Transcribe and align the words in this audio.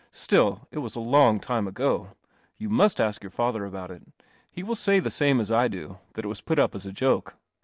Still, 0.11 0.67
it 0.71 0.79
was 0.79 0.95
along 0.95 1.41
time 1.41 1.67
ago. 1.67 2.13
You 2.57 2.71
must 2.71 2.99
ask 2.99 3.21
your 3.21 3.29
father 3.29 3.65
about 3.65 3.91
it. 3.91 4.01
He 4.49 4.63
will 4.63 4.73
say 4.73 4.99
the 4.99 5.11
same 5.11 5.39
as 5.39 5.51
I 5.51 5.67
do, 5.67 5.99
that 6.13 6.25
it 6.25 6.27
was 6.27 6.41
put 6.41 6.57
up 6.57 6.73
as 6.73 6.87
a 6.87 6.91
joke." 6.91 7.35